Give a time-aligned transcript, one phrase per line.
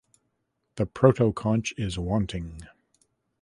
[0.77, 2.63] The protoconch is wanting.